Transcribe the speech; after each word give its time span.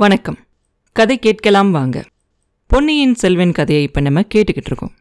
வணக்கம். 0.00 0.38
கதை 0.92 1.18
கேட்கலாம் 1.18 1.70
வாங்க. 1.70 2.04
பொன்னியின் 2.66 3.14
செல்வன் 3.14 3.52
கதையை 3.52 3.84
இப்போ 3.84 4.00
நம்ம 4.00 4.20
கேட்டுக்கிட்டு 4.20 4.66
இருக்கோம். 4.66 4.92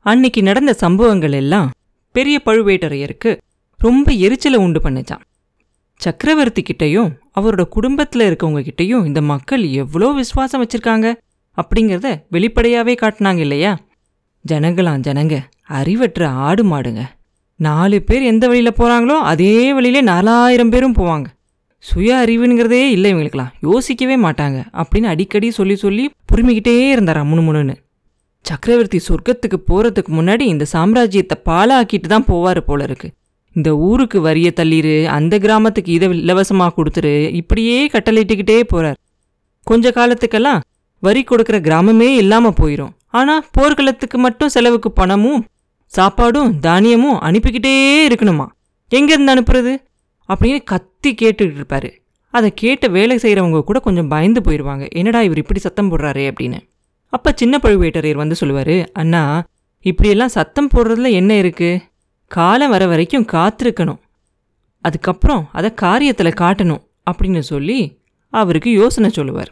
அன்னைக்கு 0.00 0.42
நடந்த 0.42 0.72
சம்பவங்கள் 0.72 1.32
எல்லாம் 1.32 1.70
பெரிய 2.12 2.40
பழுவேட்டரையருக்கு 2.44 3.36
ரொம்ப 3.76 4.12
எரிச்சலை 4.12 4.58
உண்டு 4.58 4.80
பண்ணிச்சான் 4.80 5.20
சக்கரவர்த்தி 5.94 6.62
கிட்டயும் 6.62 7.10
அவரோட 7.34 7.62
குடும்பத்தில் 7.62 8.34
இருக்கவங்க 8.34 8.66
கிட்டயும் 8.68 9.06
இந்த 9.06 9.22
மக்கள் 9.22 9.70
எவ்வளோ 9.70 10.12
விசுவாசம் 10.12 10.66
வச்சிருக்காங்க 10.66 11.14
அப்படிங்கிறத 11.56 12.22
வெளிப்படையாவே 12.32 12.96
காட்டினாங்க 13.00 13.36
இல்லையா? 13.36 13.78
ஜனங்களாம் 14.48 15.00
ஜனங்க 15.00 15.38
அறிவற்ற 15.62 16.28
ஆடு 16.28 16.64
மாடுங்க. 16.64 17.04
நாலு 17.56 18.02
பேர் 18.02 18.22
எந்த 18.22 18.46
வழியில் 18.46 18.78
போறாங்களோ 18.78 19.18
அதே 19.32 19.72
வழியிலே 19.72 20.00
நாலாயிரம் 20.00 20.68
பேரும் 20.68 20.94
போவாங்க. 20.94 21.24
சுய 21.84 22.24
அறிவுங்கிறதே 22.24 22.82
இல்லை 22.88 23.14
இவங்களுக்கெல்லாம். 23.14 23.52
யோசிக்கவே 23.60 24.16
மாட்டாங்க. 24.16 24.58
அப்படின்னு 24.80 25.08
அடிக்கடி 25.12 25.50
சொல்லி 25.50 25.76
சொல்லி 25.76 26.10
புரிமிக்கிட்டே 26.32 26.74
இருந்தாரா 26.94 27.22
முணுமுணுன்னு. 27.30 27.74
சக்கரவர்த்தி 28.44 28.98
சொர்க்கத்துக்கு 29.08 29.58
போகிறதுக்கு 29.70 30.10
முன்னாடி 30.18 30.40
இந்த 30.40 30.66
சாம்ராஜ்யத்தை 30.72 31.36
பாழாக்கிட்டு 31.44 32.08
தான் 32.08 32.26
போவார் 32.28 32.60
போல 32.60 32.82
இருக்கு. 32.82 33.08
இந்த 33.56 33.76
ஊருக்கு 33.76 34.20
வரிய 34.20 34.50
தள்ளிரு 34.50 35.06
அந்த 35.06 35.38
கிராமத்துக்கு 35.38 35.92
இதை 35.92 36.08
இலவசமாக 36.18 36.72
கொடுத்துரு 36.76 37.30
இப்படியே 37.30 37.86
கட்டளிட்டுக்கிட்டே 37.86 38.60
போகிறார் 38.62 38.98
கொஞ்ச 39.66 39.90
காலத்துக்கெல்லாம் 39.90 40.60
வரி 41.02 41.24
கொடுக்குற 41.30 41.56
கிராமமே 41.60 42.08
இல்லாமல் 42.22 42.58
போயிடும் 42.60 42.92
ஆனால் 43.10 43.44
போர்க்களத்துக்கு 43.52 44.18
மட்டும் 44.18 44.48
செலவுக்கு 44.48 44.92
பணமும் 44.92 45.42
சாப்பாடும் 45.92 46.50
தானியமும் 46.60 47.18
அனுப்பிக்கிட்டே 47.18 47.74
இருக்கணுமா? 48.08 48.46
எங்கேருந்து 48.92 49.34
அனுப்புறது? 49.34 49.72
அப்படின்னு 50.28 50.60
கத்தி 50.64 51.10
கேட்டுக்கிட்டு 51.20 51.60
இருப்பாரு 51.60 51.90
அதை 52.34 52.48
கேட்டு 52.54 52.90
வேலை 52.90 53.16
செய்கிறவங்க 53.16 53.60
கூட 53.60 53.78
கொஞ்சம் 53.78 54.08
பயந்து 54.08 54.40
போயிடுவாங்க 54.40 54.84
என்னடா 54.90 55.20
இவர் 55.22 55.40
இப்படி 55.42 55.60
சத்தம் 55.60 55.90
போடுறாரே 55.90 56.24
அப்படின்னு. 56.30 56.58
அப்போ 57.12 57.32
சின்ன 57.34 57.58
பழுவேட்டரையர் 57.62 58.22
வந்து 58.22 58.34
சொல்லுவார் 58.34 58.76
அண்ணா 58.92 59.22
இப்படியெல்லாம் 59.84 60.34
சத்தம் 60.36 60.68
போடுறதுல 60.74 61.10
என்ன 61.10 61.34
இருக்குது 61.34 61.82
காலம் 62.30 62.70
வர 62.70 62.86
வரைக்கும் 62.86 63.26
காத்திருக்கணும். 63.32 64.00
அதுக்கப்புறம் 64.84 65.48
அதை 65.52 65.70
காரியத்தில் 65.82 66.38
காட்டணும் 66.42 66.82
அப்படின்னு 67.10 67.42
சொல்லி 67.52 67.78
அவருக்கு 68.32 68.70
யோசனை 68.72 69.10
சொல்லுவார். 69.10 69.50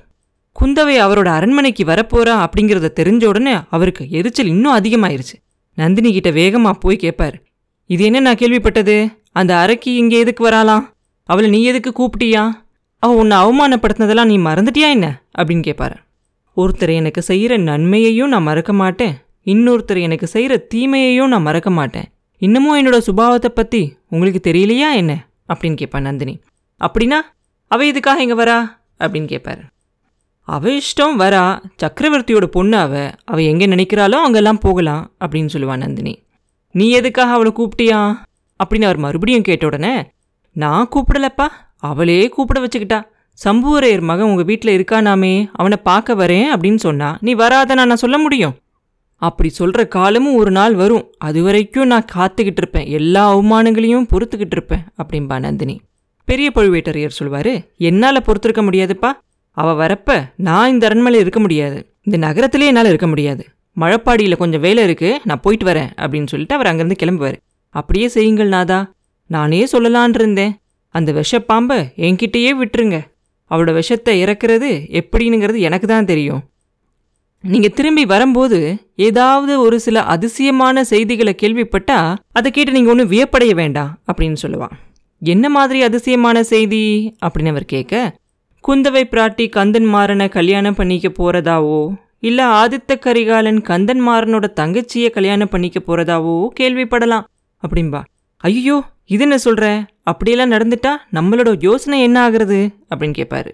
குந்தவை 0.56 0.96
அவரோட 1.04 1.28
அரண்மனைக்கு 1.38 1.84
வரப்போறா 1.84 2.34
அப்படிங்கிறத 2.44 2.88
தெரிஞ்ச 3.00 3.24
உடனே 3.24 3.54
அவருக்கு 3.70 4.04
எரிச்சல் 4.10 4.46
இன்னும் 4.46 4.76
அதிகமாயிருச்சு. 4.78 5.36
நந்தினி 5.78 6.12
கிட்ட 6.12 6.30
வேகமாக 6.30 6.78
போய் 6.78 6.96
கேட்பார் 6.96 7.36
இது 7.90 8.02
என்ன 8.04 8.20
நான் 8.20 8.34
கேள்விப்பட்டது? 8.34 8.94
அந்த 9.36 9.52
அரக்கி 9.54 9.90
இங்கே 10.00 10.18
எதுக்கு 10.18 10.48
வராளாம்? 10.48 10.84
அவளை 11.28 11.48
நீ 11.50 11.62
எதுக்கு 11.62 11.90
கூப்பிட்டியா? 11.98 12.42
அவள் 13.02 13.16
உன்னை 13.16 13.36
அவமானப்படுத்தினதெல்லாம் 13.38 14.24
நீ 14.24 14.36
மறந்துட்டியா 14.38 14.88
என்ன? 14.96 15.22
அப்படின்னு 15.38 15.64
கேட்பாரு 15.68 15.96
ஒருத்தர் 16.56 16.92
எனக்கு 16.94 17.22
செய்கிற 17.22 17.56
நன்மையையும் 17.56 18.28
நான் 18.28 18.42
மறக்க 18.42 18.72
மாட்டேன். 18.72 19.14
இன்னொருத்தர் 19.44 20.00
எனக்கு 20.00 20.26
செய்கிற 20.26 20.56
தீமையையும் 20.56 21.28
நான் 21.28 21.42
மறக்க 21.42 21.70
மாட்டேன். 21.70 22.06
இன்னமும் 22.42 22.78
என்னோட 22.78 22.98
சுபாவத்தை 23.06 23.48
பற்றி 23.48 23.96
உங்களுக்கு 24.08 24.40
தெரியலையா 24.50 24.88
என்ன? 24.94 25.12
அப்படின்னு 25.52 25.76
கேட்பா 25.80 26.00
நந்தினி. 26.00 26.34
அப்படின்னா 26.80 27.18
அவள் 27.70 27.86
எதுக்காக 27.86 28.22
இங்கே 28.22 28.34
வரா? 28.34 28.58
அப்படின்னு 29.00 29.28
கேட்பாரு 29.32 29.62
அவ 30.48 30.70
இஷ்டம் 30.70 31.16
வரா. 31.18 31.44
சக்கரவர்த்தியோட 31.82 32.46
பொண்ணு 32.46 32.76
அவ. 32.76 32.94
அவள் 33.24 33.44
எங்கே 33.44 33.66
நினைக்கிறாளோ 33.66 34.18
அங்கெல்லாம் 34.26 34.58
போகலாம் 34.58 35.02
அப்படின்னு 35.24 35.52
சொல்லுவா 35.52 35.76
நந்தினி. 35.76 36.14
நீ 36.74 36.86
எதுக்காக 36.90 37.32
அவளை 37.32 37.52
கூப்பிட்டியா? 37.52 38.00
அப்படின்னு 38.64 38.88
அவர் 38.88 38.96
மறுபடியும் 38.96 39.42
கேட்ட 39.42 39.66
உடனே 39.66 39.94
நான் 40.52 40.88
கூப்பிடலப்பா. 40.88 41.46
அவளே 41.76 42.28
கூப்பிட 42.28 42.60
வச்சுக்கிட்டா. 42.60 43.00
சம்புவரையர் 43.38 44.00
மகன் 44.00 44.28
உங்கள் 44.30 44.44
வீட்டில் 44.44 44.76
இருக்கானாமே 44.76 45.32
அவனை 45.52 45.78
பார்க்க 45.82 46.14
வரேன் 46.14 46.46
அப்படின்னு 46.52 46.80
சொன்னா 46.84 47.18
நீ 47.20 47.32
வராத 47.34 47.74
நான் 47.74 48.02
சொல்ல 48.04 48.18
முடியும்? 48.18 48.54
அப்படி 49.22 49.48
சொல்கிற 49.48 49.82
காலமும் 49.86 50.34
ஒரு 50.34 50.50
நாள் 50.50 50.74
வரும். 50.74 51.04
அது 51.18 51.42
வரைக்கும் 51.42 51.86
நான் 51.86 52.08
காத்துக்கிட்டு 52.14 52.60
இருப்பேன். 52.62 52.88
எல்லா 52.88 53.22
அவமானங்களையும் 53.36 54.08
பொறுத்துக்கிட்டு 54.12 54.56
இருப்பேன் 54.56 54.84
அப்படின்பா 55.02 55.38
நந்தினி. 55.38 55.80
பெரிய 56.28 56.50
பழுவேட்டரையர் 56.54 57.18
சொல்வாரு 57.18 57.52
என்னால் 57.76 58.22
பொறுத்திருக்க 58.22 58.62
முடியாதுப்பா. 58.62 59.10
அவ 59.50 59.86
வரப்ப 59.86 60.16
நான் 60.36 60.70
இந்த 60.70 60.86
அரண்மனையில் 60.86 61.20
இருக்க 61.20 61.40
முடியாது. 61.40 61.78
இந்த 62.02 62.16
நகரத்திலே 62.26 62.66
என்னால் 62.66 62.86
இருக்க 62.86 63.06
முடியாது. 63.06 63.44
மழப்பாடியில் 63.80 64.36
கொஞ்சம் 64.36 64.60
வேலை 64.60 64.82
இருக்குது 64.84 65.18
நான் 65.24 65.40
போயிட்டு 65.40 65.66
வரேன் 65.66 65.90
அப்படின்னு 65.96 66.26
சொல்லிட்டு 66.26 66.54
அவர் 66.54 66.70
அங்கேருந்து 66.70 66.98
கிளம்புவார். 67.02 67.38
அப்படியே 67.80 68.08
செய்யுங்கள் 68.16 68.54
நாதா. 68.56 68.80
நானே 69.30 69.60
சொல்லலான் 69.72 70.14
இருந்தேன் 70.14 70.52
அந்த 70.94 71.10
விஷப்பாம்பை 71.20 71.78
என்கிட்டயே 72.06 72.52
விட்டுருங்க. 72.60 72.98
அவளோட 73.50 73.72
விஷத்தை 73.72 74.12
இறக்குறது 74.24 74.70
எப்படினுங்கிறது 75.00 75.58
எனக்கு 75.68 75.86
தான் 75.86 76.10
தெரியும். 76.10 76.42
நீங்கள் 77.44 77.74
திரும்பி 77.78 78.04
வரும்போது 78.12 78.58
ஏதாவது 79.08 79.52
ஒரு 79.60 79.76
சில 79.80 79.96
அதிசயமான 80.14 80.84
செய்திகளை 80.84 81.32
கேள்விப்பட்டா 81.42 81.98
அதை 82.32 82.50
கேட்டு 82.50 82.72
நீங்க 82.72 82.90
ஒன்றும் 82.90 83.12
வியப்படைய 83.12 83.52
வேண்டாம் 83.54 83.90
அப்படின்னு 84.08 84.38
சொல்லுவான். 84.42 84.74
என்ன 85.22 85.48
மாதிரி 85.48 85.78
அதிசயமான 85.82 86.42
செய்தி? 86.52 86.82
அப்படின்னு 87.24 87.52
அவர் 87.54 87.72
கேட்க 87.74 87.94
குந்தவை 88.64 89.02
பிராட்டி 89.10 89.44
கந்தன் 89.48 89.88
மாறனை 89.94 90.26
கல்யாணம் 90.28 90.74
பண்ணிக்க 90.74 91.08
போறதாவோ? 91.18 91.80
இல்லை 92.20 92.44
ஆதித்த 92.60 92.92
கரிகாலன் 92.98 93.60
கந்தன் 93.60 94.02
மாறனோட 94.08 94.46
தங்கச்சியை 94.60 95.10
கல்யாணம் 95.10 95.52
பண்ணிக்க 95.52 95.78
போறதாவோ? 95.86 96.36
கேள்விப்படலாம். 96.60 97.26
அப்படின்பா 97.62 98.02
ஐயோ 98.36 98.84
இது 99.06 99.22
என்ன 99.22 99.38
சொல்கிற 99.38 99.66
அப்படியெல்லாம் 100.02 100.52
நடந்துட்டா 100.52 100.92
நம்மளோட 101.12 101.56
யோசனை 101.60 102.00
என்ன 102.00 102.30
ஆகுறது? 102.30 102.58
அப்படின்னு 102.90 103.18
கேட்பாரு 103.18 103.50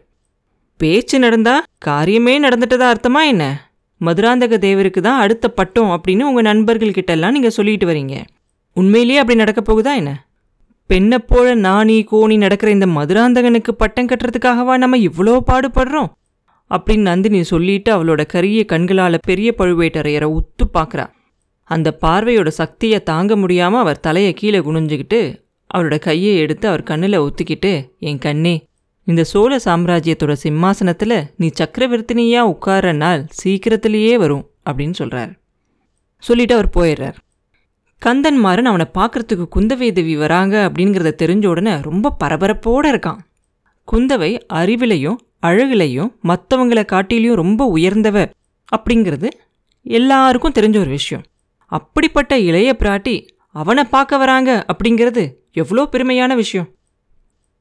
பேச்சு 0.80 1.18
நடந்தா 1.18 1.54
காரியமே 1.86 2.34
நடந்துட்டதா 2.38 2.86
அர்த்தமா 2.92 3.24
என்ன? 3.24 3.44
மதுராந்தக 4.00 4.58
தேவருக்கு 4.58 5.00
தான் 5.00 5.20
அடுத்த 5.20 5.48
பட்டம் 5.48 5.90
அப்படின்னு 5.90 6.22
உங்கள் 6.22 6.46
நண்பர்கள்கிட்ட 6.46 7.10
எல்லாம் 7.10 7.32
நீங்கள் 7.32 7.50
சொல்லிட்டு 7.50 7.86
வரீங்க. 7.86 8.14
உண்மையிலேயே 8.72 9.18
அப்படி 9.18 9.38
நடக்க 9.38 9.60
போகுதா 9.60 9.94
என்ன? 9.94 10.12
பெண்ணை 10.90 11.18
போல 11.18 11.54
நாணி 11.54 12.06
கோணி 12.10 12.36
நடக்கிற 12.36 12.70
இந்த 12.70 12.86
மதுராந்தகனுக்கு 12.86 13.72
பட்டம் 13.72 14.08
கட்டுறதுக்காகவா 14.08 14.76
நம்ம 14.76 14.98
இவ்வளோ 14.98 15.40
பாடுபடுறோம்? 15.50 16.10
அப்படின்னு 16.70 17.08
நந்தினி 17.10 17.42
சொல்லிட்டு 17.42 17.92
அவளோட 17.92 18.26
கரிய 18.26 18.64
கண்களால் 18.64 19.24
பெரிய 19.26 19.54
பழுவேட்டரையரை 19.58 20.28
உத்து 20.38 20.64
பார்க்குறா 20.74 21.06
அந்த 21.70 21.98
பார்வையோட 22.00 22.48
சக்தியை 22.48 23.02
தாங்க 23.02 23.36
முடியாமல் 23.36 23.80
அவர் 23.80 24.00
தலையை 24.00 24.32
கீழே 24.34 24.58
குனிஞ்சுக்கிட்டு 24.58 25.20
அவரோட 25.74 25.98
கையை 25.98 26.36
எடுத்து 26.36 26.68
அவர் 26.68 26.82
கண்ணில் 26.82 27.20
ஒத்திக்கிட்டு 27.20 27.72
என் 27.98 28.18
கண்ணே 28.18 28.54
இந்த 29.04 29.24
சோழ 29.24 29.52
சாம்ராஜ்யத்தோட 29.64 30.32
சிம்மாசனத்தில் 30.32 31.18
நீ 31.36 31.50
சக்கரவர்த்தினியாக 31.58 32.52
உட்கார்ற 32.54 32.92
நாள் 32.94 33.26
சீக்கிரத்திலேயே 33.30 34.18
வரும் 34.18 34.44
அப்படின்னு 34.70 34.92
சொல்கிறார் 34.92 35.32
சொல்லிட்டு 36.22 36.54
அவர் 36.54 36.74
போயிடுறார். 36.76 37.16
கந்தன்மாரன் 38.02 38.70
அவனை 38.70 38.86
பார்க்கறதுக்கு 38.94 39.46
குந்தவை 39.56 39.92
தேவி 39.92 40.16
வராங்க 40.16 40.54
அப்படிங்கிறத 40.68 41.10
தெரிஞ்ச 41.22 41.46
உடனே 41.46 41.72
ரொம்ப 41.80 42.14
பரபரப்போடு 42.24 42.86
இருக்கான். 42.92 43.20
குந்தவை 43.88 44.30
அறிவிலையும் 44.52 45.18
அழகுலையும் 45.46 46.10
மற்றவங்களை 46.22 46.84
காட்டிலையும் 46.92 47.40
ரொம்ப 47.42 47.62
உயர்ந்தவ 47.76 48.26
அப்படிங்கிறது 48.72 49.28
எல்லாருக்கும் 49.86 50.52
தெரிஞ்ச 50.52 50.76
ஒரு 50.78 50.90
விஷயம். 50.90 51.24
அப்படிப்பட்ட 51.72 52.32
இளைய 52.48 52.70
பிராட்டி 52.80 53.16
அவனை 53.54 53.82
பார்க்க 53.94 54.22
வராங்க 54.22 54.50
அப்படிங்கிறது 54.72 55.22
எவ்வளோ 55.60 55.82
பெருமையான 55.92 56.34
விஷயம். 56.34 56.68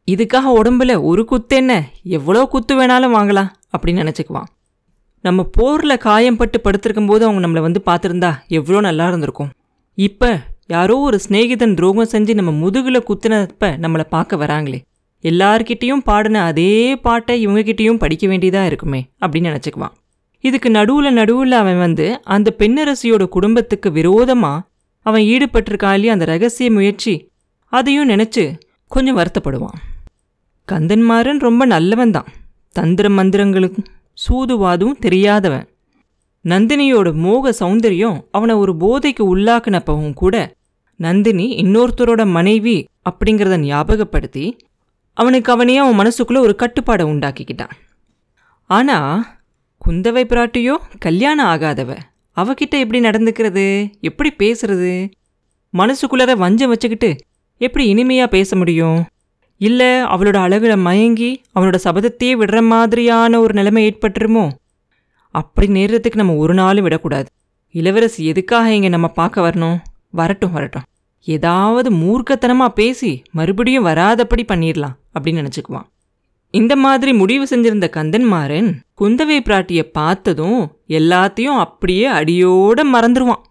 இதுக்காக 0.08 0.52
உடம்புல 0.60 0.92
ஒரு 1.10 1.24
குத்து 1.26 1.56
என்ன 1.56 1.74
எவ்வளோ 2.18 2.42
குத்து 2.54 2.74
வேணாலும் 2.80 3.16
வாங்கலாம் 3.18 3.50
அப்படின்னு 3.74 4.04
நினச்சிக்குவான். 4.04 4.50
நம்ம 5.24 5.44
போரில் 5.58 6.04
காயம்பட்டு 6.06 6.58
படுத்திருக்கும் 6.64 7.10
போது 7.10 7.26
அவங்க 7.26 7.42
நம்மளை 7.46 7.62
வந்து 7.68 7.82
பார்த்துருந்தா 7.90 8.32
எவ்வளோ 8.60 8.80
நல்லா 8.80 9.08
இருந்திருக்கும். 9.08 9.52
இப்போ 9.98 10.30
யாரோ 10.68 10.96
ஒரு 11.08 11.18
சிநேகிதன் 11.26 11.78
துரோகம் 11.80 12.12
செஞ்சு 12.12 12.34
நம்ம 12.34 12.52
முதுகில் 12.64 13.08
குத்துனப்ப 13.10 13.70
நம்மளை 13.84 14.06
பார்க்க 14.16 14.44
வராங்களே. 14.44 14.80
எல்லார்கிட்டேயும் 15.24 16.06
பாடின 16.10 16.44
அதே 16.44 16.72
பாட்டை 17.06 17.36
இவங்ககிட்டேயும் 17.48 18.02
படிக்க 18.04 18.26
வேண்டியதாக 18.28 18.70
இருக்குமே 18.72 19.02
அப்படின்னு 19.22 19.52
நினச்சிக்குவான். 19.52 19.96
இதுக்கு 20.44 20.70
நடுவில் 20.70 21.18
நடுவில் 21.20 21.56
அவன் 21.62 21.80
வந்து 21.80 22.06
அந்த 22.36 22.50
பெண்ணரசியோட 22.60 23.24
குடும்பத்துக்கு 23.36 23.92
விரோதமாக 23.92 24.66
அவன் 25.06 25.24
ஈடுபட்டிருக்கான் 25.34 25.96
இல்லையா 25.98 26.14
அந்த 26.14 26.26
ரகசிய 26.26 26.70
முயற்சி 26.72 27.14
அதையும் 27.74 28.10
நினச்சி 28.10 28.44
கொஞ்சம் 28.92 29.18
வருத்தப்படுவான். 29.18 29.78
கந்தன்மாறன் 30.68 31.42
ரொம்ப 31.48 31.66
நல்லவன் 31.66 32.12
தான். 32.12 32.30
தந்திர 32.76 33.10
மந்திரங்களுக்கும் 33.10 33.88
சூதுவாதும் 34.24 34.96
தெரியாதவன். 35.00 35.68
நந்தினியோட 36.46 37.10
மோக 37.26 37.54
சௌந்தரியம் 37.60 38.18
அவனை 38.32 38.56
ஒரு 38.56 38.74
போதைக்கு 38.80 39.24
உள்ளாக்குனப்பவும் 39.34 40.14
கூட 40.14 40.36
நந்தினி 41.00 41.46
இன்னொருத்தரோட 41.64 42.22
மனைவி 42.38 42.78
அப்படிங்கிறத 43.10 43.58
ஞாபகப்படுத்தி 43.58 44.46
அவனுக்கு 45.18 45.50
அவனே 45.52 45.76
அவன் 45.78 46.00
மனசுக்குள்ளே 46.00 46.42
ஒரு 46.48 46.56
கட்டுப்பாடை 46.60 47.06
உண்டாக்கிக்கிட்டான். 47.14 47.76
ஆனால் 48.70 49.24
குந்தவை 49.88 50.24
பிராட்டியோ 50.24 50.74
கல்யாணம் 51.00 51.46
ஆகாதவ? 51.46 51.98
அவகிட்ட 52.36 52.76
எப்படி 52.80 53.00
நடந்துக்கிறது? 53.00 53.92
எப்படி 54.02 54.34
பேசுறது? 54.40 55.12
மனசுக்குள்ளார 55.78 56.38
வஞ்சம் 56.38 56.70
வச்சுக்கிட்டு 56.70 57.16
எப்படி 57.58 57.94
இனிமையா 57.94 58.28
பேச 58.28 58.56
முடியும்? 58.56 59.06
இல்லை 59.58 59.88
அவளோட 59.88 60.36
அழகில் 60.36 60.76
மயங்கி 60.76 61.42
அவனோட 61.56 61.78
சபதத்தையே 61.84 62.36
விடுற 62.40 62.68
மாதிரியான 62.68 63.40
ஒரு 63.40 63.54
நிலைமை 63.54 63.82
ஏற்பட்டுருமோ? 63.88 64.52
அப்படி 65.28 65.68
நேரத்துக்கு 65.68 66.20
நம்ம 66.20 66.36
ஒரு 66.36 66.54
நாளும் 66.54 66.84
விடக்கூடாது. 66.84 67.28
இளவரசி 67.72 68.26
எதுக்காக 68.26 68.74
இங்கே 68.74 68.90
நம்ம 68.90 69.08
பார்க்க 69.08 69.50
வரணும்? 69.50 69.78
வரட்டும் 70.10 70.52
வரட்டும். 70.52 70.82
ஏதாவது 71.22 71.92
மூர்க்கத்தனமாக 71.92 72.68
பேசி 72.68 73.24
மறுபடியும் 73.32 73.86
வராதபடி 73.86 74.44
பண்ணிடலாம் 74.48 74.96
அப்படின்னு 75.20 75.46
நினச்சிக்குவான். 75.46 75.88
இந்த 76.52 76.76
மாதிரி 76.76 77.14
முடிவு 77.14 77.46
செஞ்சிருந்த 77.50 77.90
கந்தன்மாறன் 77.96 78.76
குந்தவை 79.02 79.40
பிராட்டியை 79.40 79.82
பார்த்ததும் 79.84 80.80
எல்லாத்தையும் 80.88 81.60
அப்படியே 81.60 82.08
அடியோட 82.08 82.82
மறந்துடுவான் 82.94 83.42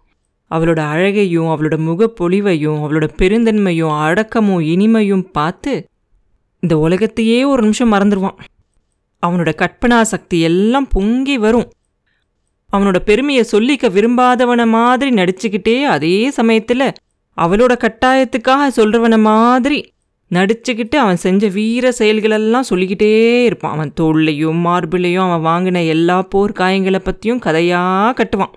அவளோட 0.51 0.79
அழகையும் 0.79 1.45
அவளோட 1.45 1.77
முகப்பொழிவையும் 1.77 2.77
அவளோட 2.79 3.09
பெருந்தன்மையும் 3.17 4.01
அடக்கமும் 4.01 4.59
இனிமையும் 4.59 5.31
பார்த்து 5.31 5.85
இந்த 6.59 6.77
உலகத்தையே 6.77 7.43
ஒரு 7.43 7.61
நிமிஷம் 7.61 7.93
மறந்துடுவான் 7.93 8.37
அவனோட 9.27 9.67
கற்பனா 9.67 10.01
சக்தி 10.01 10.39
எல்லாம் 10.39 10.87
பொங்கி 10.87 11.37
வரும். 11.37 11.71
அவனோட 12.73 12.99
பெருமையை 12.99 13.45
சொல்லிக்க 13.51 13.89
விரும்பாதவன 13.89 14.67
மாதிரி 14.67 15.15
நடிச்சுக்கிட்டே 15.15 15.83
அதே 15.83 16.29
சமயத்தில் 16.29 16.91
அவளோட 17.41 17.77
கட்டாயத்துக்காக 17.77 18.67
சொல்கிறவன 18.75 19.19
மாதிரி 19.19 19.90
நடிச்சுக்கிட்டு 20.31 20.95
அவன் 21.03 21.21
செஞ்ச 21.23 21.47
வீர 21.57 21.85
செயல்களெல்லாம் 21.99 22.67
சொல்லிக்கிட்டே 22.69 23.09
இருப்பான். 23.47 23.73
அவன் 23.75 23.91
தோல்லையும் 23.99 24.59
மார்பிளையும் 24.67 25.25
அவன் 25.27 25.45
வாங்கின 25.49 25.83
எல்லா 25.93 26.17
போர் 26.33 26.57
காயங்களை 26.59 26.99
பற்றியும் 27.07 27.43
கதையாக 27.45 28.15
கட்டுவான். 28.19 28.53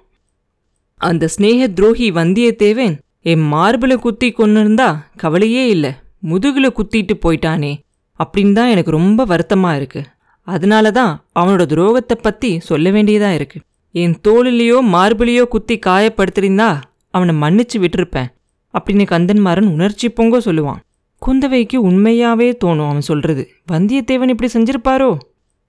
அந்த 1.00 1.29
ஸ்னேக 1.35 1.67
துரோகி 1.79 2.09
வந்தியத்தேவன் 2.21 2.94
என் 3.32 3.44
மார்பிளை 3.53 3.97
குத்தி 3.97 4.29
கொண்டு 4.31 4.61
இருந்தா 4.61 4.88
கவலையே 5.17 5.65
இல்லை 5.69 5.93
முதுகில் 6.31 6.76
குத்திட்டு 6.79 7.15
போயிட்டானே 7.25 7.73
அப்படின்னு 8.21 8.53
தான் 8.53 8.73
எனக்கு 8.73 8.91
ரொம்ப 8.91 9.21
வருத்தமாக 9.25 9.79
இருக்குது 9.81 10.09
அதனால 10.47 10.91
தான் 10.91 11.12
அவனோட 11.41 11.62
துரோகத்தை 11.67 12.17
பற்றி 12.21 12.50
சொல்ல 12.69 12.91
வேண்டியதாக 12.91 13.38
இருக்குது 13.38 13.65
என் 13.94 14.17
தோளிலேயோ 14.26 14.79
மார்பிளையோ 14.94 15.44
குத்தி 15.49 15.75
காயப்படுத்திருந்தா 15.87 16.71
அவனை 17.15 17.35
மன்னிச்சு 17.43 17.79
விட்டிருப்பேன் 17.82 18.31
அப்படின்னு 18.75 19.05
கந்தன்மாறன் 19.12 19.73
உணர்ச்சி 19.75 20.06
பொங்க 20.09 20.38
சொல்லுவான். 20.38 20.81
குந்தவைக்கு 21.26 21.76
உண்மையாவே 21.76 22.53
தோணும் 22.65 22.88
அவன் 22.88 23.00
சொல்றது. 23.00 23.49
வந்தியத்தேவன் 23.73 24.29
இப்படி 24.29 24.50
செஞ்சிருப்பாரோ? 24.53 25.17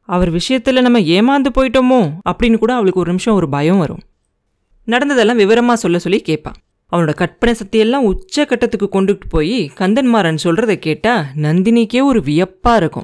அவர் 0.01 0.31
விஷயத்துல 0.31 0.81
நம்ம 0.81 0.99
ஏமாந்து 0.99 1.45
போயிட்டோமோ? 1.55 2.13
அப்படின்னு 2.29 2.57
கூட 2.57 2.73
அவளுக்கு 2.73 2.99
ஒரு 2.99 3.09
நிமிஷம் 3.09 3.35
ஒரு 3.35 3.49
பயம் 3.49 3.77
வரும். 3.77 3.99
நடந்ததெல்லாம் 4.83 5.39
விவரமா 5.39 5.73
சொல்ல 5.73 5.99
சொல்லி 5.99 6.21
கேட்பான் 6.21 6.53
அவனோட 6.91 7.13
கற்பனை 7.13 7.55
சக்தியெல்லாம் 7.55 8.05
உச்ச 8.05 8.45
கட்டத்துக்கு 8.45 8.89
கொண்டுட்டு 8.91 9.19
போய் 9.29 9.71
கந்தன்மாறன் 9.75 10.37
சொல்கிறத 10.43 10.75
கேட்டா 10.75 11.25
நந்தினிக்கே 11.35 12.03
ஒரு 12.03 12.19
வியப்பா 12.19 12.75
இருக்கும். 12.75 13.03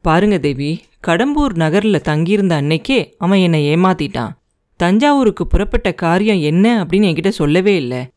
பாருங்க 0.00 0.38
தேவி 0.38 0.80
கடம்பூர் 1.06 1.54
நகரில் 1.54 2.00
தங்கியிருந்த 2.00 2.62
அன்னைக்கே 2.62 3.12
அவன் 3.18 3.38
என்னை 3.38 3.74
ஏமாத்திட்டான். 3.74 4.30
தஞ்சாவூருக்கு 4.76 5.46
புறப்பட்ட 5.46 5.94
காரியம் 5.94 6.40
என்ன 6.40 6.84
அப்படின்னு 6.84 6.96
என்கிட்ட 6.96 7.28
சொல்லவே 7.28 7.76
இல்லை. 7.76 8.08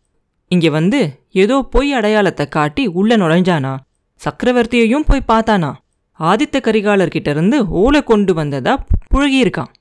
இங்க 0.48 0.70
வந்து 0.70 1.20
ஏதோ 1.32 1.62
பொய் 1.62 1.94
அடையாளத்தை 1.94 2.48
காட்டி 2.48 2.88
உள்ள 2.88 3.18
நுழைஞ்சானா? 3.18 3.78
சக்கரவர்த்தியையும் 4.22 5.08
போய் 5.08 5.28
பார்த்தானா? 5.28 5.74
ஆதித்த 6.20 6.58
கரிகாலர்கிட்ட 6.58 7.30
இருந்து 7.30 7.68
ஓலை 7.68 8.04
கொண்டு 8.04 8.34
வந்ததா 8.34 8.84
புழுகியிருக்கான். 9.14 9.72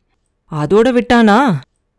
அதோட 0.52 0.88
விட்டானா? 0.98 1.54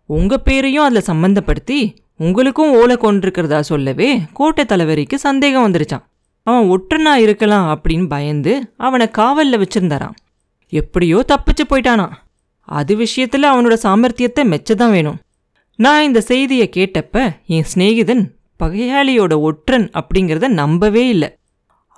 உங்க 0.05 0.37
பேரையும் 0.37 0.83
அதில் 0.83 1.07
சம்பந்தப்படுத்தி 1.07 1.95
உங்களுக்கும் 2.17 2.73
ஓலை 2.73 2.95
கொண்டிருக்கிறதா 2.95 3.59
சொல்லவே 3.59 4.21
கோட்டை 4.33 4.65
தலைவரிக்கு 4.65 5.19
சந்தேகம் 5.19 5.65
வந்துருச்சான். 5.67 6.05
அவன் 6.43 6.69
ஒற்றனா 6.69 7.13
இருக்கலாம் 7.13 7.67
அப்படின்னு 7.73 8.07
பயந்து 8.07 8.73
அவனை 8.77 9.09
காவலில் 9.09 9.59
வச்சிருந்தாராம். 9.59 10.15
எப்படியோ 10.69 11.25
தப்பிச்சு 11.27 11.63
போயிட்டானா. 11.69 12.09
அது 12.61 12.97
விஷயத்துல 12.97 13.49
அவனோட 13.51 13.75
சாமர்த்தியத்தை 13.83 14.43
மெச்சதான் 14.43 14.91
வேணும். 14.91 15.19
நான் 15.75 16.03
இந்த 16.03 16.21
செய்தியை 16.21 16.69
கேட்டப்ப 16.75 17.35
என் 17.45 17.69
சிநேகிதன் 17.73 18.35
பகையாளியோட 18.59 19.33
ஒற்றன் 19.39 19.87
அப்படிங்கிறத 19.99 20.47
நம்பவே 20.47 21.07
இல்லை. 21.07 21.29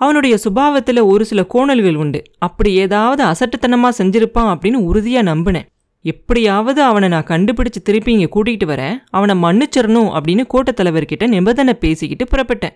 அவனுடைய 0.02 0.38
சுபாவத்தில் 0.44 1.02
ஒரு 1.02 1.26
சில 1.26 1.44
கோணல்கள் 1.44 1.96
உண்டு. 1.96 2.24
அப்படி 2.38 2.74
ஏதாவது 2.74 3.24
அசட்டுத்தனமாக 3.24 3.94
செஞ்சிருப்பான் 4.00 4.52
அப்படின்னு 4.54 4.80
உறுதியாக 4.90 5.30
நம்பினேன். 5.32 5.68
எப்படியாவது 6.06 6.84
அவனை 6.84 7.10
நான் 7.10 7.30
கண்டுபிடிச்சு 7.30 7.80
திருப்பி 7.84 8.12
இங்கே 8.12 8.30
கூட்டிகிட்டு 8.36 8.68
வரேன் 8.72 8.96
அவனை 9.10 9.36
மன்னிச்சிடணும் 9.44 10.10
அப்படின்னு 10.18 10.44
கோட்டத்தலைவர்கிட்ட 10.54 11.28
நிபந்தனை 11.28 11.74
பேசிக்கிட்டு 11.74 12.26
புறப்பட்டேன். 12.26 12.76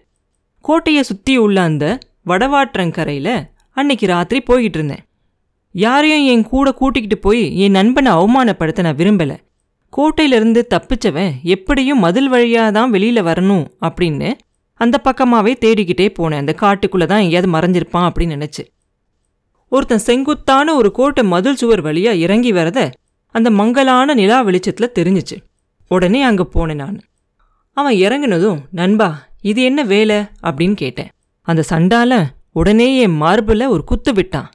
கோட்டையை 0.66 1.04
சுற்றி 1.04 1.38
உள்ள 1.38 1.62
அந்த 1.62 1.86
வடவாற்றங்கரையில் 2.28 3.36
அன்னைக்கு 3.78 4.06
ராத்திரி 4.08 4.40
போய்கிட்டு 4.50 4.80
இருந்தேன். 4.80 5.04
யாரையும் 5.72 6.26
என் 6.26 6.44
கூட 6.44 6.72
கூட்டிக்கிட்டு 6.72 7.18
போய் 7.18 7.58
என் 7.58 7.72
நண்பனை 7.72 8.12
அவமானப்படுத்த 8.12 8.82
நான் 8.82 8.96
விரும்பலை. 8.96 9.38
கோட்டையிலிருந்து 9.98 10.62
தப்பிச்சவன் 10.74 11.34
எப்படியும் 11.44 12.00
மதில் 12.00 12.28
வழியாக 12.28 12.72
தான் 12.72 12.90
வெளியில் 12.90 13.24
வரணும் 13.24 13.66
அப்படின்னு 13.82 14.30
அந்த 14.74 15.02
பக்கமாகவே 15.04 15.54
தேடிக்கிட்டே 15.64 16.08
போனேன். 16.20 16.42
அந்த 16.44 16.56
காட்டுக்குள்ளே 16.62 17.06
தான் 17.06 17.20
எங்கேயாவது 17.20 17.50
மறைஞ்சிருப்பான் 17.56 18.08
அப்படின்னு 18.08 18.38
நினச்சி. 18.38 18.64
ஒருத்தன் 19.68 20.06
செங்குத்தான 20.08 20.76
ஒரு 20.76 20.92
கோட்டை 20.92 21.24
மதில் 21.24 21.56
சுவர் 21.56 21.82
வழியாக 21.82 22.18
இறங்கி 22.18 22.52
வரத 22.52 22.92
அந்த 23.36 23.50
மங்கலான 23.50 24.14
நிலா 24.14 24.42
வெளிச்சத்தில் 24.42 24.96
தெரிஞ்சிச்சு. 25.00 25.38
உடனே 25.88 26.22
அங்கே 26.22 26.46
போனேன் 26.54 26.82
நான். 26.84 27.00
அவன் 27.78 27.96
இறங்கினதும் 27.96 28.60
நண்பா 28.72 29.28
இது 29.42 29.64
என்ன 29.64 29.84
வேலை? 29.84 30.18
அப்படின்னு 30.44 30.74
கேட்டேன். 30.74 31.10
அந்த 31.42 31.64
சண்டால 31.70 32.26
உடனே 32.52 32.98
என் 32.98 33.16
மார்பில் 33.16 33.66
ஒரு 33.66 33.84
குத்து 33.84 34.14
விட்டான். 34.14 34.50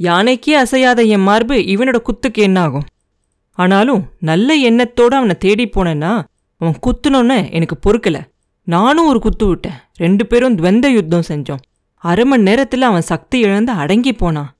யானைக்கே 0.00 0.52
அசையாத 0.54 1.02
என் 1.02 1.22
மார்பு 1.22 1.54
இவனோட 1.54 1.98
குத்துக்கு 1.98 2.40
என்ன 2.48 2.60
ஆகும் 2.60 2.86
ஆனாலும் 3.62 4.02
நல்ல 4.28 4.54
எண்ணத்தோடு 4.68 5.14
அவனை 5.18 5.34
தேடி 5.44 5.64
போனேன்னா 5.76 6.12
அவன் 6.60 6.76
குத்துனோன்னே 6.84 7.38
எனக்கு 7.56 7.76
பொறுக்கலை. 7.84 8.20
நானும் 8.66 9.08
ஒரு 9.10 9.18
குத்து 9.26 9.46
விட்டேன். 9.46 9.78
ரெண்டு 10.04 10.24
பேரும் 10.26 10.56
துவந்த 10.58 10.86
யுத்தம் 10.96 11.28
செஞ்சோம். 11.28 11.62
அரை 12.04 12.24
மணி 12.24 12.42
நேரத்தில் 12.42 12.88
அவன் 12.88 13.08
சக்தி 13.10 13.38
இழந்து 13.46 13.72
அடங்கி 13.82 14.12
போனான். 14.12 14.50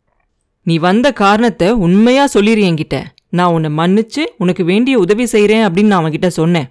நீ 0.66 0.74
வந்த 0.86 1.06
காரணத்தை 1.22 1.68
உண்மையாக 1.86 2.32
சொல்லிடு 2.34 2.62
என்கிட்ட. 2.70 2.96
நான் 3.38 3.52
உன்னை 3.56 3.70
மன்னிச்சு 3.80 4.22
உனக்கு 4.38 4.62
வேண்டிய 4.64 4.98
உதவி 4.98 5.26
செய்கிறேன் 5.26 5.64
அப்படின்னு 5.66 5.92
நான் 5.92 6.02
அவன்கிட்ட 6.02 6.28
சொன்னேன். 6.38 6.68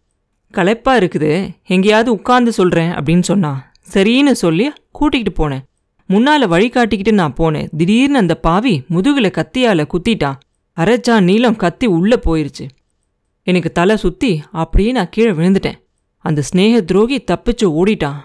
களைப்பாக 0.53 0.99
இருக்குது. 0.99 1.31
எங்கேயாவது 1.67 2.09
உட்கார்ந்து 2.11 2.51
சொல்கிறேன் 2.59 2.91
அப்படின்னு 2.97 3.25
சொன்னான். 3.29 3.59
சரின்னு 3.93 4.33
சொல்லி 4.43 4.65
கூட்டிகிட்டு 4.99 5.33
போனேன். 5.39 5.63
முன்னால் 6.09 6.47
வழி 6.47 6.67
காட்டிக்கிட்டு 6.69 7.13
நான் 7.21 7.37
போனேன். 7.39 7.69
திடீர்னு 7.77 8.21
அந்த 8.23 8.35
பாவி 8.47 8.75
முதுகில் 8.87 9.35
கத்தியால் 9.37 9.91
குத்திட்டான். 9.93 10.37
அரைச்சா 10.77 11.19
நீளம் 11.19 11.55
கத்தி 11.55 11.85
உள்ளே 11.85 12.19
போயிருச்சு. 12.25 12.65
எனக்கு 13.43 13.71
தலை 13.71 13.97
சுற்றி 13.97 14.41
அப்படியே 14.51 14.91
நான் 14.91 15.09
கீழே 15.09 15.31
விழுந்துட்டேன். 15.31 15.79
அந்த 16.17 16.43
ஸ்னேக 16.49 16.81
துரோகி 16.81 17.23
தப்பிச்சு 17.31 17.63
ஓடிட்டான். 17.63 18.15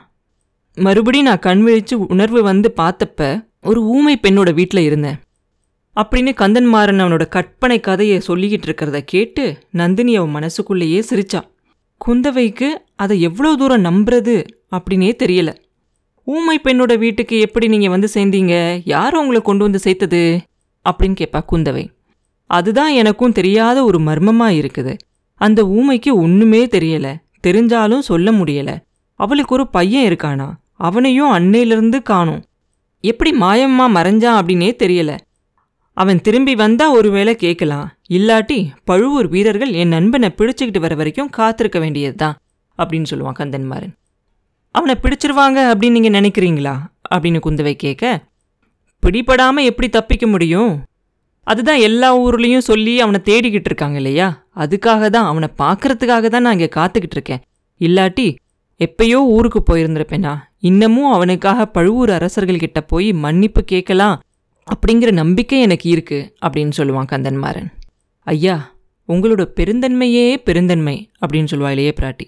மறுபடியும் 0.75 1.27
நான் 1.27 1.39
கண் 1.39 1.67
விழிச்சு 1.67 1.95
உணர்வு 1.95 2.43
வந்து 2.43 2.73
பார்த்தப்ப 2.77 3.47
ஒரு 3.63 3.83
ஊமை 3.83 4.19
பெண்ணோட 4.23 4.55
வீட்டில் 4.55 4.81
இருந்தேன். 4.81 5.17
அப்படின்னு 5.97 6.33
கந்தன்மாறன் 6.41 7.03
அவனோட 7.03 7.29
கற்பனை 7.29 7.81
கதையை 7.81 8.23
சொல்லிக்கிட்டு 8.27 8.67
இருக்கிறத 8.67 9.01
கேட்டு 9.01 9.59
நந்தினி 9.71 10.17
அவன் 10.17 10.31
மனசுக்குள்ளேயே 10.31 11.05
சிரிச்சா. 11.11 11.41
குந்தவைக்கு 12.07 12.69
அதை 12.97 13.21
எவ்வளோ 13.21 13.57
தூரம் 13.57 13.85
நம்புறது 13.85 14.47
அப்படின்னே 14.71 15.11
தெரியல. 15.25 15.55
ஊமை 16.25 16.61
பெண்ணோட 16.65 16.99
வீட்டுக்கு 16.99 17.41
எப்படி 17.41 17.69
நீங்கள் 17.69 17.91
வந்து 17.91 18.09
சேர்ந்தீங்க? 18.15 18.83
யார் 18.85 19.15
உங்களை 19.15 19.41
கொண்டு 19.41 19.63
வந்து 19.63 19.79
சேர்த்தது? 19.79 20.41
அப்படின்னு 20.91 21.17
கேட்பா 21.21 21.41
குந்தவை. 21.53 21.89
அதுதான் 22.53 22.93
எனக்கும் 22.93 23.33
தெரியாத 23.33 23.85
ஒரு 23.85 23.99
மர்மமாக 23.99 24.53
இருக்குது. 24.53 24.95
அந்த 25.41 25.61
ஊமைக்கு 25.65 26.13
ஒன்றுமே 26.15 26.67
தெரியல. 26.67 27.07
தெரிஞ்சாலும் 27.47 28.07
சொல்ல 28.11 28.33
முடியல. 28.33 28.71
அவளுக்கு 29.21 29.55
ஒரு 29.55 29.65
பையன் 29.69 30.07
இருக்கானா? 30.09 30.49
அவனையும் 30.73 31.33
அன்னையிலிருந்து 31.33 32.03
காணும். 32.03 32.45
எப்படி 33.01 33.31
மாயம்மா 33.41 33.85
மறைஞ்சான் 33.97 34.39
அப்படின்னே 34.41 34.71
தெரியல. 34.83 35.19
அவன் 35.97 36.21
திரும்பி 36.21 36.55
வந்தா 36.55 36.93
ஒருவேளை 36.93 37.33
கேட்கலாம் 37.37 37.87
இல்லாட்டி 38.11 38.59
பழுவூர் 38.85 39.29
வீரர்கள் 39.29 39.73
என் 39.73 39.89
நண்பனை 39.89 40.29
பிடிச்சுக்கிட்டு 40.37 40.79
வர 40.79 40.95
வரைக்கும் 40.95 41.31
காத்திருக்க 41.31 41.79
வேண்டியதுதான் 41.79 42.37
அப்படின்னு 42.79 43.11
சொல்லுவான் 43.11 43.39
கந்தன்மாரன் 43.39 43.95
அவனை 44.75 44.95
பிடிச்சிருவாங்க 45.03 45.59
அப்படின்னு 45.73 45.97
நீங்க 45.97 46.11
நினைக்கிறீங்களா? 46.21 46.75
அப்படின்னு 47.15 47.41
குந்தவை 47.47 47.75
கேட்க 47.75 48.25
பிடிபடாம 49.03 49.65
எப்படி 49.65 49.89
தப்பிக்க 49.89 50.27
முடியும்? 50.27 50.73
அதுதான் 51.47 51.79
எல்லா 51.79 52.19
ஊர்லேயும் 52.19 52.67
சொல்லி 52.71 53.01
அவனை 53.01 53.21
தேடிக்கிட்டு 53.25 53.71
இருக்காங்க 53.71 53.97
இல்லையா? 53.97 54.47
அதுக்காக 54.57 55.09
தான் 55.09 55.25
அவனை 55.25 55.49
பார்க்கறதுக்காக 55.59 56.27
தான் 56.27 56.43
நான் 56.43 56.59
இங்கே 56.59 56.69
காத்துக்கிட்டு 56.77 57.17
இருக்கேன். 57.19 57.43
இல்லாட்டி 57.81 58.35
எப்பயோ 58.81 59.15
ஊருக்கு 59.15 59.63
போயிருந்திருப்பேனா? 59.71 60.37
இன்னமும் 60.59 61.13
அவனுக்காக 61.13 61.67
பழுவூர் 61.67 62.11
அரசர்கள்கிட்ட 62.11 62.81
போய் 62.87 63.13
மன்னிப்பு 63.13 63.65
கேட்கலாம் 63.65 64.21
அப்படிங்கிற 64.69 65.13
நம்பிக்கை 65.13 65.61
எனக்கு 65.61 65.91
இருக்கு 65.91 66.35
அப்படின்னு 66.47 66.73
சொல்லுவான் 66.77 67.11
கந்தன்மாறன். 67.13 67.71
ஐயா 68.27 68.75
உங்களோட 69.09 69.43
பெருந்தன்மையே 69.61 70.37
பெருந்தன்மை 70.37 71.11
அப்படின்னு 71.21 71.51
சொல்லுவா 71.53 71.71
இளைய 71.71 71.93
பிராட்டி. 72.01 72.27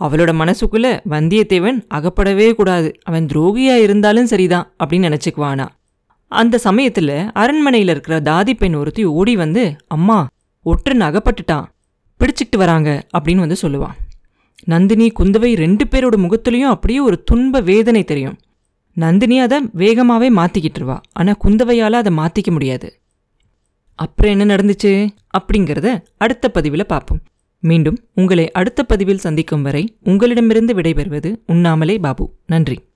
அவளோட 0.00 0.30
மனசுக்குள்ள 0.40 0.88
வந்தியத்தேவன் 1.10 1.78
அகப்படவே 1.88 2.54
கூடாது. 2.54 2.88
அவன் 3.02 3.26
துரோகியா 3.26 3.76
இருந்தாலும் 3.76 4.26
சரிதான் 4.26 4.74
அப்படின்னு 4.84 5.08
நினச்சிக்குவானா? 5.08 5.66
அந்த 6.28 6.60
சமயத்துல 6.64 7.30
அரண்மனையில 7.34 7.88
இருக்கிற 7.88 8.20
தாதி 8.20 8.52
பெண் 8.52 8.74
ஒருத்தி 8.74 9.04
ஓடி 9.04 9.36
வந்து 9.36 9.76
அம்மா 9.86 10.26
ஒற்றன் 10.62 11.00
அகப்பட்டுட்டான் 11.00 11.64
பிடிச்சிக்கிட்டு 12.20 12.56
வராங்க 12.56 13.06
அப்படின்னு 13.18 13.36
வந்து 13.36 13.56
சொல்லுவான் 13.62 13.96
நந்தினி 14.64 15.12
குந்தவை 15.20 15.54
ரெண்டு 15.54 15.84
பேரோட 15.84 16.16
முகத்துலேயும் 16.16 16.74
அப்படியே 16.74 16.98
ஒரு 16.98 17.22
துன்ப 17.22 17.60
வேதனை 17.60 18.04
தெரியும். 18.04 18.38
நந்தினி 18.92 19.40
அதை 19.40 19.62
வேகமாகவே 19.74 20.30
மாற்றிக்கிட்டுருவா 20.30 21.00
ஆனால் 21.12 21.36
குந்தவையால் 21.44 21.92
அதை 21.92 22.16
மாற்றிக்க 22.16 22.50
முடியாது. 22.50 23.00
அப்புறம் 23.94 24.38
என்ன 24.38 24.54
நடந்துச்சு? 24.56 25.08
அப்படிங்கிறத 25.38 26.02
அடுத்த 26.16 26.50
பதிவில் 26.50 26.86
பார்ப்போம் 26.86 27.20
மீண்டும் 27.60 27.98
உங்களை 28.14 28.50
அடுத்த 28.50 28.82
பதிவில் 28.82 29.18
சந்திக்கும் 29.18 29.62
வரை 29.62 29.96
உங்களிடமிருந்து 30.02 30.74
விடைபெறுவது 30.74 31.36
உண்ணாமலே 31.46 31.98
பாபு. 31.98 32.34
நன்றி. 32.46 32.87